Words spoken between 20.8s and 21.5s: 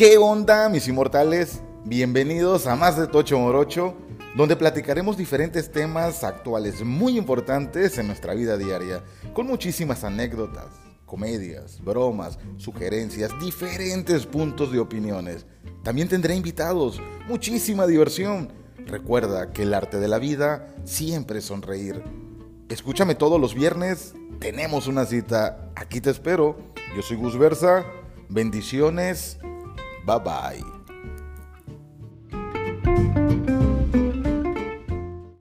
siempre es